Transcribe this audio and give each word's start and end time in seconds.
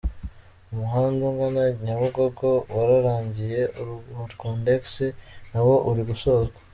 Umuhanda 0.71 1.21
ugana 1.31 1.63
Nyabugogo 1.85 2.47
wararangiye, 2.75 3.61
uwa 3.81 4.25
Rwandex 4.33 4.83
nawo 5.51 5.75
uri 5.89 6.01
gusozwa. 6.09 6.57